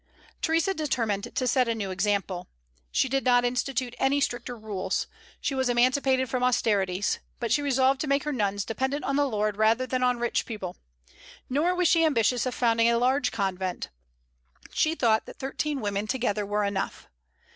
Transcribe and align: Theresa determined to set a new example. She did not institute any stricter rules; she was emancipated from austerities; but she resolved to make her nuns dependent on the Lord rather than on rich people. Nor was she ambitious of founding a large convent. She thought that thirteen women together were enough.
Theresa 0.41 0.73
determined 0.73 1.35
to 1.35 1.45
set 1.45 1.67
a 1.69 1.75
new 1.75 1.91
example. 1.91 2.47
She 2.91 3.07
did 3.07 3.23
not 3.23 3.45
institute 3.45 3.93
any 3.99 4.19
stricter 4.19 4.57
rules; 4.57 5.05
she 5.39 5.53
was 5.53 5.69
emancipated 5.69 6.27
from 6.27 6.41
austerities; 6.43 7.19
but 7.39 7.51
she 7.51 7.61
resolved 7.61 8.01
to 8.01 8.07
make 8.07 8.23
her 8.23 8.31
nuns 8.33 8.65
dependent 8.65 9.05
on 9.05 9.15
the 9.15 9.27
Lord 9.29 9.57
rather 9.57 9.85
than 9.85 10.01
on 10.01 10.17
rich 10.17 10.47
people. 10.47 10.75
Nor 11.51 11.75
was 11.75 11.87
she 11.87 12.03
ambitious 12.03 12.47
of 12.47 12.55
founding 12.55 12.89
a 12.89 12.97
large 12.97 13.31
convent. 13.31 13.89
She 14.71 14.95
thought 14.95 15.27
that 15.27 15.37
thirteen 15.37 15.81
women 15.81 16.07
together 16.07 16.47
were 16.47 16.63
enough. 16.63 17.07